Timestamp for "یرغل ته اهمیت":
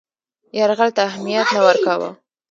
0.57-1.47